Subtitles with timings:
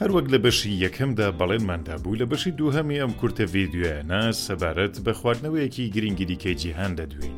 [0.00, 5.92] هەروەک لە بەشی یەکەمدا بەڵێنماندا بوو لە بەشی دووهەمی ئەم کورتە ڤیددیویانە سەبارەت بە خواردنەوەیەکی
[5.94, 7.34] گرنگی دیکەجییهان دەدوین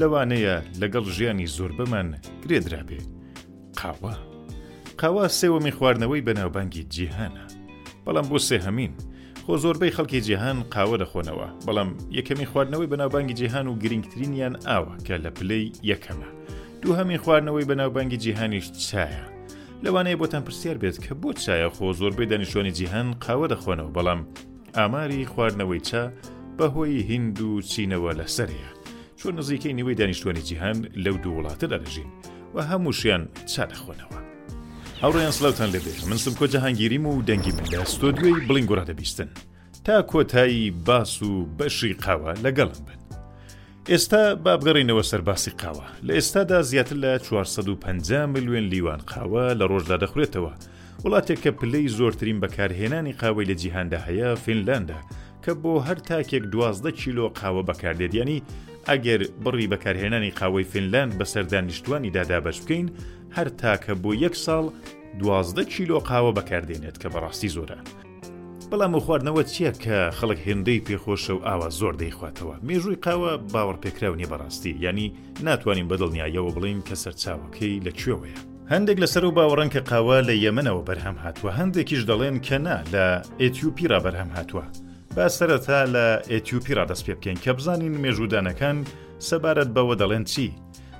[0.00, 2.08] لەوانەیە لەگەڵ ژیانی زۆر بەمان
[2.42, 3.00] گرێدرابێ
[3.80, 4.14] قاوە
[5.00, 7.44] قاوا سێوەمی خواردنەوەی بەناوبانگی جیهانە
[8.04, 8.92] بەڵام بۆ سێهمین
[9.44, 15.14] خۆ زۆربەی خەڵکی جیهان قاوە دەخۆنەوە بەڵام یەکەمی خواردنەوەی بەناوبانگی جیهان و گرنگترینیان ئاوە کە
[15.24, 16.30] لە پلەی یەکەمە
[16.82, 19.24] دووهەمی خواردنەوەی بەناوبانگی جیهانیش چایە
[19.84, 24.20] لەوانەیە بۆتان پرسیار بێت کە بۆ چایە خۆ زۆربەی دانیشتوانی جیهان قاوە دەخۆنەوە بەڵام
[24.76, 26.02] ئاماری خواردنەوەی چا
[26.58, 28.70] بەهۆی هند و چینەوە لەسەرەیە
[29.18, 32.06] چۆن نزیکەی نوێی دانیشتوانی جیهان لەو دوو وڵاتە دەڕژین
[32.54, 33.22] و هەمووشیان
[33.52, 34.18] چا دەخۆنەوە
[35.02, 39.28] ئەوڕیان سلاوتان لەبێ من سم کۆجە هەنگگیریم و دەنگی مندا ستۆ دوێی بڵنگۆرا دەبیستن
[39.86, 42.98] تا کۆتایی باس و بەشی قاوە لەگەڵم بن
[43.92, 50.52] ئێستا بابگەڕینەوە سەرباسی قاوە لە ئێستادا زیاتر لە 450 میلیۆن لیوان قاوە لە ڕۆژدا دەخورێتەوە
[51.04, 54.98] وڵاتێک کە پلەی زۆرترین بەکارهێنانی قاوەی لە جیهاندا هەیە فینلاندا
[55.44, 58.42] کە بۆ هەر تاکێک دوازدە چیلۆ قاوە بەکاردێتیانی
[58.88, 62.86] ئەگەر بڕی بەکارهێنانی قاوەی فینلاند بە سەردانیشتوانی دادابش بکەین
[63.36, 64.64] هەر تاکە بۆ یەک ساڵ
[65.20, 67.84] دوازدە چیلۆ قاوە بەکاردێنێت کە بەڕاستی زۆران
[68.74, 73.76] بەڵام و خواردنەوە چییە کە خەڵک هێندەی پێخۆشە و ئاوا زۆر دەیخواتەوە مێژووی قاوە باوەڕ
[73.82, 75.14] پێکراو نیە بەڕاستی ینی
[75.46, 78.38] ناتوانین بەدڵنیایەوە بڵین کە سەرچاوەکەی لەکوێوەیە
[78.72, 83.04] هەندێک لەسەر و باوەڕەن کە قاوە لە یەمنەوە بەرهەم هاتووە هەندێکیش دەڵێن کەنا لە
[83.44, 84.64] ئتیوپیرا بەرهەم هاتووە
[85.16, 88.76] با سەرەتا لە ئتیوپیرا دەست پێ بکەین کە بزانین مێژودانەکان
[89.28, 90.46] سەبارەت بەوە دەڵێن چی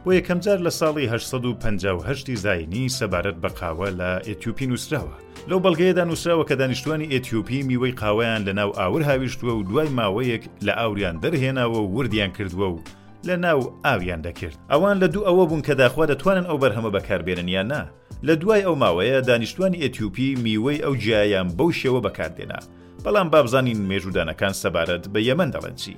[0.06, 5.16] بۆ یەکەم جار لە ساڵی 1950 زایانی سەبارەت بە قاوە لە ئێتیوپی نووسراوە
[5.48, 10.42] لەو بەڵگەیەدا نووسراوە کە دانیشتوانی ئێتیوپی میوەی قاوەیان لە ناو ئاور هاویشتووە و دوای ماوەیەک
[10.66, 12.80] لە ئاوریان دەرهێناوە و وردیان کردووە و
[13.28, 17.48] لە ناو ئاویان دەکرد ئەوان لە دوو ئەوە بوون کە داخوا دەتوانن ئەو بەرهەمە بەکاربێنن
[17.48, 17.82] یان نا
[18.26, 22.58] لە دوای ئەو ماوەیە دانیشتوانی ئێتیوپی میوەی ئەو جیایان بەو شێوە بەکاردێنا
[23.04, 25.96] بەڵام بابزانین مێژودانەکان سەبارەت بە یەمەندەڵەنجی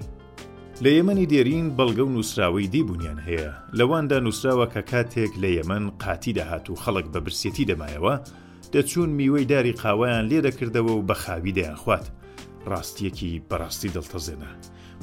[0.84, 6.32] لە یەمەنی دێرین بەڵگە و نووسراوی دیبوونیان هەیە لەواندا نووسراوە کە کاتێک لە یەمەن قاتی
[6.38, 8.14] دەهات و خەڵک بە برسێتی دەمایەوە
[8.72, 12.06] دەچوون میوەی داری قاوایان لێ دەکردەوە و بە خاوی دەیانخوات
[12.70, 14.50] ڕاستیەکی بەڕاستی دڵتەزێنە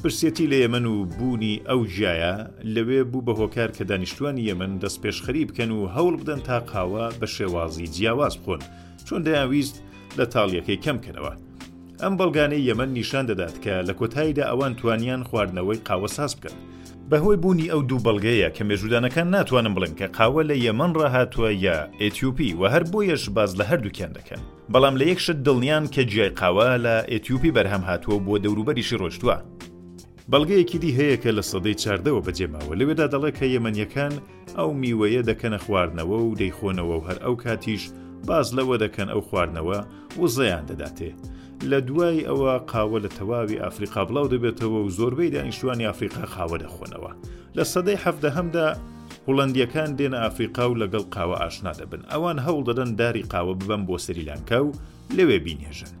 [0.02, 2.34] پرسیەتی لە یەمن و بوونی ئەو ژایە
[2.74, 7.06] لەوێ بوو بە هۆکار کە دانیشتوانی یەمن دەست پێشخەری بکەن و هەوڵ بدەن تا قاوە
[7.20, 8.62] بە شێوازی جیاواز بخۆن
[9.06, 9.76] چۆن دەیانویست
[10.18, 11.32] لە تاڵیەکەی کەمکەنەوە
[12.02, 16.56] ئەم بەڵگانەی یەمە نیشان دەدات کە لە کۆتاییدا ئەوان توانیان خواردنەوەی قاوە ساز بکەن
[17.10, 21.76] بەهۆی بوونی ئەو دوو بەڵگەیە کە مێژودانەکان ناتوانن بڵن کە قاوە لە یەمەن ڕاهاتوە یا
[22.00, 24.40] ئتیوپی و هەر بۆیەش باز لە هەردووکیان دەکەن
[24.72, 29.36] بەڵام لە یەکشت دڵنیان کە جیای قاوە لە ئتیوپی بەرهەم هاتووە بۆ دەوروبەریشی ڕۆشتووە
[30.32, 34.14] بەڵگەیەکی دی هەیە کە لە سەدەی چاردەوە بەجێماوە لەوێدا دەڵێ کە یەمەنیەکان
[34.58, 37.82] ئەو میوەیە دەکەنە خواردنەوە و دەیخۆنەوە و هەر ئەو کاتیش
[38.28, 39.78] باز لەوە دەکەن ئەو خواردنەوە
[40.18, 41.12] و زەیان دەداتێ
[41.62, 47.10] لە دوای ئەوە قاوە لە تەواوی ئافریقا بڵاو دەبێتەوە و زۆربەی دانیشتوانی ئافریقا قاوە دەخۆنەوە
[47.56, 48.66] لە سەدەی هەفتە هەمدا
[49.26, 53.96] هوڵندیەکان دێنە ئافریقا و لەگەڵ قاوە ئاشنا دەبن ئەوان هەوڵ دەدەن داری قاوە ببەم بۆ
[54.06, 54.68] سریلانکە و
[55.16, 55.94] لەوێ بینێژن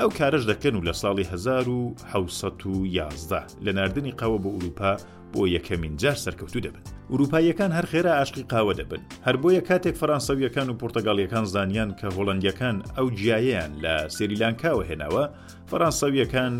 [0.00, 4.92] ئەو کارش دەکەن و لە ساڵی 1970 لە نردنی قاوە بۆ ئوروپا
[5.32, 6.82] بۆ یەکەمین جار سەرکەوتو دەبن
[7.12, 12.76] وروپایەکان هەر خێرا عشقی قاوە دەبن هەر بۆیە کاتێک فەرانسەویەکان و پرتەگاڵیەکان زانیان کە هۆڵندیەکان
[12.96, 15.24] ئەو جیاییان لە سریلانکاوە هێناوە
[15.70, 16.52] فەرانسەویەکان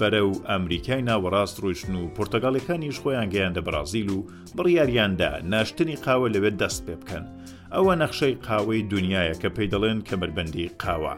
[0.00, 4.18] بەرە و ئەمریکای ناوەڕاست ڕۆیشن و پرتەگاڵەکانیش خۆیان گەیان دە بەرازیل و
[4.56, 7.24] بڕیاریاندا ناشتنی قاوە لەوێت دەست پێ بکەن
[7.74, 11.16] ئەوە نەخشەی قاوەی دنیاە کە پێی دەڵێن کەمەربەندی قاوە.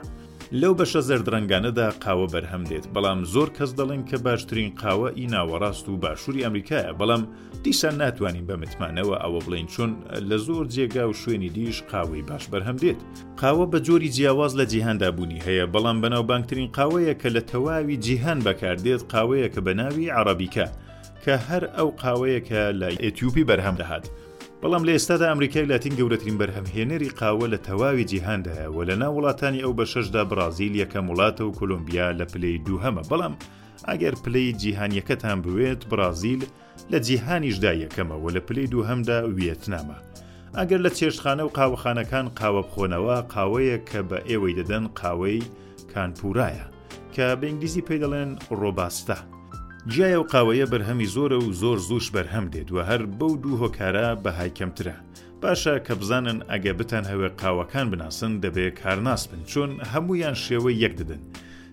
[0.63, 5.97] لەو بەشە زەردرەنگانەدا قاوە بەرهەم دێت بەڵام زۆر کەس دەڵێن کە باشترین قاوە ئیناوەڕاست و
[6.03, 7.23] باشووری ئەمریکایە بەڵام
[7.65, 9.93] دیسان ناتوانین بە متمانەوە ئەوە بڵین چۆن
[10.31, 13.01] لە زۆر جێگا و شوێنی دیش قاوەی باش بەرهەم دێت
[13.41, 18.39] قاوە بە جۆری جیاواز لە جیهاندا بوونی هەیە بەڵام بەناوبانگترین قاوەیە کە لە تەواوی جیهان
[18.47, 20.67] بەکاردێت قاوەیە کە بە ناوی عربیکە
[21.25, 24.07] کە هەر ئەو قاوەیەکە لە ئێتیوپی بەرهەم دەهات.
[24.65, 29.65] بەڵام لە ئێستادا ئەمریکای لاتین گەورەترین بەرهەمهێنەری قاوە لە تەواوی جیهاندایە و لە ناو وڵاتانی
[29.65, 33.35] ئەو بە شەشدا برازیل یەکەم وڵاتە و کۆلمبیا لە پلەی دووهەمە بەڵام
[33.89, 36.43] ئەگەر پلەی جیهانیەکەتان بوێت برازیل
[36.93, 39.99] لە جیهانیشدا یەکەمەوە لە پلەی دووهەمدا ویتنامە.
[40.59, 45.41] ئەگەر لە چێشخانە و قاوەخانەکان قاوە بخۆنەوە قاوەیە کە بە ئێوەی دەدەن قاوەی
[45.93, 46.67] کانپورایە
[47.15, 49.19] کە بە ئینگلیزی پێ دەڵێن ڕۆباستا
[49.93, 54.09] جیایە و قاوەیە بەرهەمی زۆرە و زۆر زوش بەرهەم دێت و هەر بەو دوو هۆکارە
[54.25, 54.97] بەهای کەمترە
[55.43, 61.21] باشە کە بزانن ئەگە بتان هەوێ قاوەکان بناسن دەبێت کارناسبن چۆن هەمویان شێوە یەک دەدن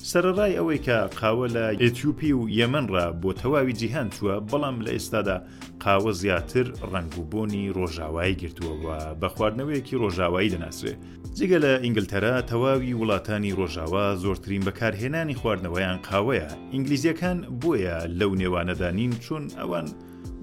[0.10, 5.38] سەرڕای ئەوەی کە قاوە لە ئتیوپی و یەمەنڕە بۆ تەواوی جیهان چووە بەڵام لە ئێستادا
[5.84, 10.94] قاوە زیاتر ڕنگوبوونی ڕۆژاوایی گرتووەوە بە خواردنەوەیەکی ڕۆژاوایی دەناسوێ
[11.38, 19.44] جگە لە ئینگلتەرا تەواوی وڵاتانی ڕۆژاوا زۆرترین بەکارهێنانی خواردنەوەیان قاوەیە ئینگلیزیەکان بۆیە لەو نێوانەدانین چون
[19.60, 19.86] ئەوان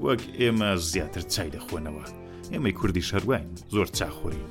[0.05, 2.05] وەک ئێمە زیاتر چای دەخۆنەوە
[2.53, 4.49] ئێمەی کوردی شەروین زۆر چاخۆرین.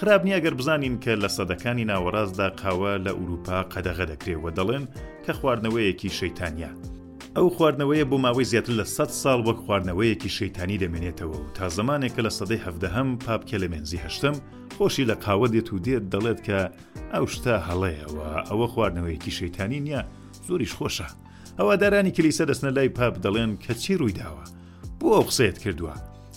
[0.00, 4.84] خراپ نییە گەر بزانین کە لە سەدەکانی ناوەڕاستدا قاوە لە ئوروپا قەدەغە دەکرێەوە دەڵێن
[5.24, 6.70] کە خواردنەوەیەکی شەیتانیا.
[7.36, 12.12] ئەو خواردنەوەیە بۆ ماوەی زیاتر لە 100 ساڵ وەک خواردنەوەیەکی شەیتانی دەمێنێتەوە و تا زمانێک
[12.16, 14.36] کە لە سەدەی هەفدەهم پاپکە لە مێنزی هەشتم
[14.76, 16.58] خۆشی لە قاوە دێت و دێت دەڵێت کە
[17.14, 20.02] ئەو شتا هەڵەیەوە ئەوە خواردنەوەیەکی شەیتانی نییە
[20.46, 21.08] زۆریش خۆشە.
[21.58, 24.44] ئەوە دارانی کلیسە دەستنە لای پاپ دەڵێن کە چی ڕوویداوە
[25.00, 25.94] بۆ ئەو قسەیت کردووە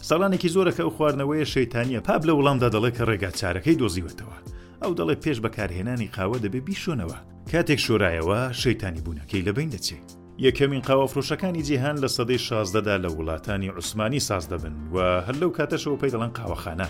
[0.08, 4.38] ساڵانێکی زۆرە کە ئەو خواردنەوەی شەیتانیە پاب لە وڵامدا دەڵێ کە ڕێگا چارەکەی دۆزیوەتەوە
[4.84, 7.18] ئەو دەڵێ پێش بەکارهێنانی قاوە دەبێ بیشۆنەوە
[7.52, 10.08] کاتێک شۆرایەوە شەیتانی بوونەکەی لەبین دەچێت
[10.46, 14.96] یەکەمین قاوەفرۆشەکانی جیهان لە سەدەی شازدەدا لە وڵاتانی عوسمانی ساز دەبن و
[15.26, 16.88] هەر لەو کاتەشەوە پێی دەڵەن قاوەخانە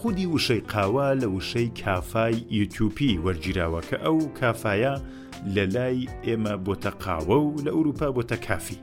[0.00, 4.94] خودی وشەی قاوا لە وشەی کافای یوتیوپی وەرگیراوە کە ئەو کافایە
[5.54, 8.78] لە لای ئێمە بۆتە قاوە و لە ئوروپا بۆتە کافی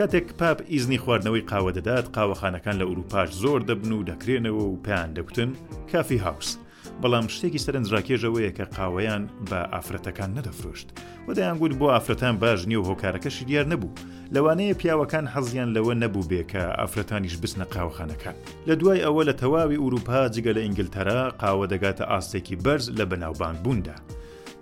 [0.00, 5.10] کاتێک پاپ ئیزنی خواردنەوەی قاوە دەدات قاوەخانەکان لە ئوروپاش زۆر دەبن و دەکرێنەوە و پێیان
[5.16, 5.50] دەکوتن
[5.92, 6.50] کافی هاوس.
[7.02, 10.88] بەڵام شتێکی سەرنجڕاکێژەوەیە کە قاوەیان بە ئافرەتەکان نەدەفرۆشت
[11.28, 13.96] وەدەیانگووت بۆ ئافرەتان باش نییە و هۆکارەکەشی دیار نەبوو
[14.34, 18.36] لەوانەیە پیاوەکان حەزیان لەوە نەبوو بێ کە ئافرەتانیش بستنە قاوەخانەکان
[18.68, 23.58] لە دوای ئەوە لە تەواوی ئوروپا جگە لە ئینگلتەرا قاوە دەگاتە ئاستێکی بەرز لە بەناوبانگ
[23.64, 23.96] بووندا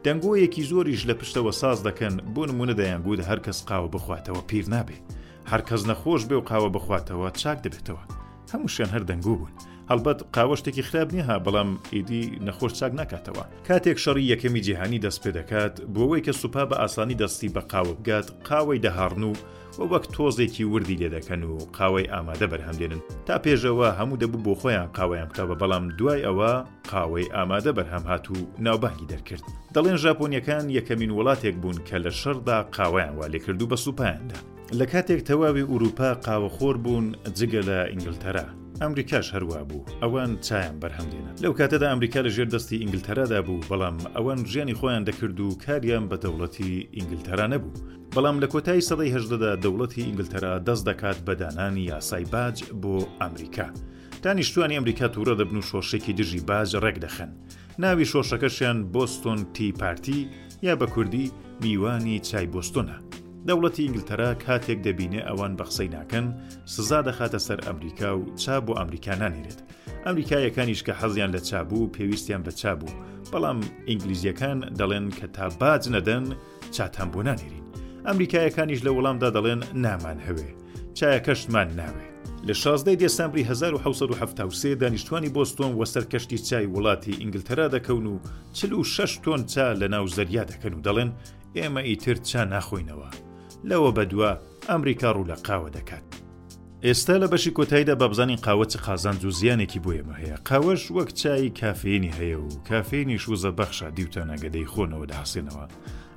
[0.04, 5.04] دەنگۆیەکی زۆریش لە پشتەوە ساز دەکەن بۆ نمونە دەیانگووت هەر کەس قاوە بخواتەوە پیر نابێت
[5.52, 8.04] هەرکەس نەخۆش بێ و قاوە بخواتەوە چاک دەبێتەوە
[8.52, 9.52] هەموو شوێن هەر دەنگوو بوون
[9.90, 15.30] هەڵبەت قاوەشتێکی خراپ نیها بەڵام ئیدی نەخۆش چاک ناکاتەوە کاتێک شەڕی یەکەمی جیهانی دەست پێ
[15.38, 19.32] دەکات بۆەوەی کە سوپا بە ئاسانی دەستی بە قاوە بگات قاوەی دەهاڕن و
[19.78, 24.52] وە وەک تۆزێکی وردی لێ دەکەن و قاوەی ئامادە بەرهەمدێنن تا پێشەوە هەموو دەبوو بۆ
[24.60, 26.50] خۆیان قاوەیان بکەوە بەڵام دوای ئەوە
[26.90, 28.34] قاوەی ئامادە بەرهەم هات و
[28.66, 29.44] ناوبانگی دەرکرد
[29.74, 34.38] دەڵێن ژاپۆنیەکان یەکەمین وڵاتێک بوون کە لە شەردا قاوەیان وا لێکرد و بە سوپایاندا
[34.80, 38.44] لە کاتێک تەواوی ئوروپا قاوەخۆر بوون جگە لە ئینگلتەرا.
[38.82, 43.96] ئەمریکاش هەروە بوو ئەوان چایان بەرهەمدێنن لەو کاتەدا ئەمریکا لە ژێر دەستی ئینگلتەرادا بوو بەڵام
[44.16, 47.80] ئەوان ژیانی خۆیان دەکرد و کاریان بە دەوڵەتی ئینگلتەرا نەبوو
[48.14, 53.66] بەڵام لە کۆتایی سەدەی هەشدەدا دەوڵەتی ئینگلتەرا دەست دەکات بەدانانی یاسای باج بۆ ئەمریکا.
[54.22, 57.30] دانیشتوانی ئەمریکا توورە دەبن و شۆشێکی دژی باز ڕێک دەخەن.
[57.82, 60.20] ناوی شۆشەکەشیان بۆستۆن تی پارتی
[60.66, 61.26] یا بە کوردی
[61.62, 62.98] میوانی چای بۆستۆنە.
[63.48, 66.26] دەوڵەتی ئینگلتەرا کاتێک دەبینێ ئەوان بەخسەی ناکەن
[66.74, 69.58] سزا دەخاتە سەر ئەمریکا و چا بۆ ئەمریکا نانێرێت
[70.06, 72.96] ئەمریکایەکانیش کە حەزیان لە چابوو پێویستیان بە چابوو
[73.32, 73.58] بەڵام
[73.88, 76.26] ئینگلیزیەکان دەڵێن کە تا باج نەدەن
[76.76, 77.64] چاتان بۆ نانێرین
[78.08, 80.50] ئەمریکایەکانیش لە وەڵامدا دەڵێن نامان هەوێ
[80.98, 82.06] چایە کەشتمان ناوێ
[82.46, 88.18] لە 16 دسامبری 1970 دانیشتوانی بۆستۆن وەسەر کەشتی چای وڵاتی ئینگلتەرا دەکەون و
[88.54, 91.10] 46 تۆن چا لە ناو زەریا دەکەن و دەڵێن
[91.56, 93.10] ئێمە ئیتر چا ناخۆینەوە
[93.70, 94.30] لەوە بەدووە
[94.68, 96.04] ئەمریکا ڕوو لە قاوە دەکات.
[96.86, 102.14] ئێستا لە بەشی کۆتاییدا بەبزانین قاوەچ قازان و زیانێکی بۆیمە هەیە قاوەش وەک چای کافینی
[102.18, 105.64] هەیە و کافینی شوزە بەخشا دیوتانەگەدەی خۆنەوە داحسێنەوە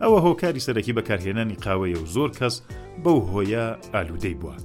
[0.04, 2.56] ئەوە هۆکاری سەرەکی بەکارهێنانی قاوەیە و زۆر کەس
[3.04, 4.56] بەو هۆیە ئالودەی بووە.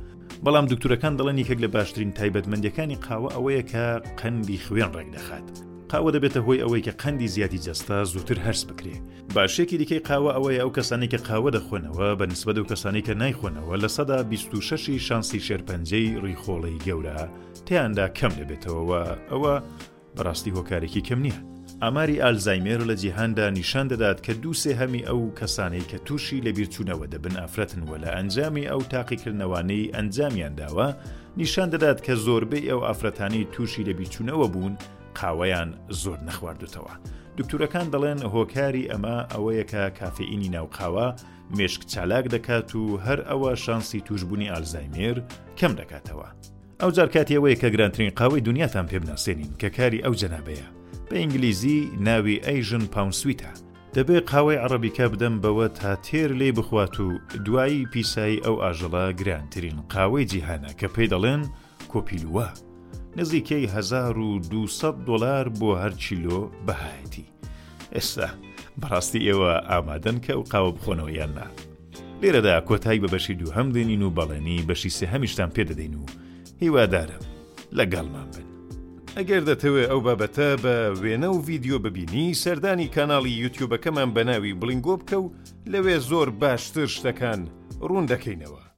[0.44, 3.85] بەڵام دکتورەکان دەڵێن یەکێک لە باشترین تایبەتمەندیەکانی قاوە ئەوەیە کە
[4.23, 5.46] قەندی خوێن ڕێک دەخات
[5.92, 8.96] قاوە دەبێتە هۆی ئەوەی کە قەندی زیادی جەستا زووتر هەرس بکرێ
[9.37, 13.75] باشێکی دیکەی قاوە ئەوەیە ئەو کەسانی کە قاوە دەخۆنەوە بە نسبەت و کەسانی کە نایخۆنەوە
[13.82, 17.16] لە سەدا 26 شانسی شێرپەنجەی ڕیخۆڵی گەورە
[17.66, 19.54] تیاندا کەم دەبێتەوە ئەوە
[20.16, 21.38] بەڕاستی هۆکارێکی کەم نییە
[21.82, 27.06] ئاماری ئالزایمێر لە جیهاندا نیشان دەدات کە دووسێ هەمی ئەو کەسانەی کە تووشی لە بیرچوونەوە
[27.12, 30.88] دەبن ئافرەتن وە لە ئەنجامی ئەو تاقیکردنەوانەی ئەنجامیان داوە
[31.40, 34.76] نیشان دەدات کە زۆربەی ئەو ئافرەتانی تووشی لە بیرچوونەوە بوون
[35.21, 35.71] قاوەیان
[36.02, 36.92] زۆر نەخواردوتەوە.
[37.38, 41.07] دکتورەکان دەڵێن هۆکاری ئەمە ئەوەیەکە کافئینی ناوقاوە
[41.57, 45.16] مێشک چالاک دەکات و هەر ئەوە شانسی توشببوونی ئالزایمێر
[45.59, 46.28] کەم دەکاتەوە.
[46.81, 50.69] ئەو جارکاتی ئەوەیە کە گرانترین قاوەی دنیاتان پێ بناسێنین کە کاری ئەو جەنابەیە
[51.11, 53.52] بە ئینگلیزی ناوی ئەیژن پاونسویتە.
[53.97, 57.07] دەبێ قاوەی عربیکە بدەم بەوە تا تێر لێ بخوات و
[57.45, 61.42] دوایی پیسایی ئەو ئاژەڵە گرانترین قاوەی جیهانە کە پێی دەڵێن
[61.92, 62.49] کۆپیلووە.
[63.16, 67.26] نزیکەی 1200 دلار بۆ هەر چیلۆ بەهایەتی
[67.95, 68.28] ئێستا
[68.81, 71.47] بەڕاستی ئێوە ئامادەن کە و قاوە بخۆنەوە یان نا
[72.23, 76.04] لێرەدا کۆتایی بە بەشی دوو هەم دێنین و بەڵێنی بەشی سێ هەمیشتان پێدەدەین و
[76.62, 77.23] هیوادارم
[77.78, 78.47] لەگەڵمان بن
[79.16, 84.95] ئەگەر دەتەوێت ئەو بابەتە بە وێنە و ڤیددیو ببینی سەردانی کانناڵی یوتیوبەکەمان بە ناوی بلنگۆ
[85.00, 85.33] بکە و
[85.73, 87.40] لەوێ زۆر باشتر شتەکان
[87.88, 88.72] ڕوون دەکەینەوە